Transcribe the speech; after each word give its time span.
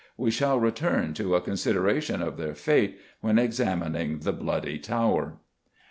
We 0.17 0.31
shall 0.31 0.59
return 0.59 1.13
to 1.13 1.35
a 1.35 1.41
consideration 1.41 2.23
of 2.23 2.37
their 2.37 2.55
fate 2.55 2.97
when 3.19 3.37
examining 3.37 4.17
the 4.21 4.33
Bloody 4.33 4.79
Tower. 4.79 5.37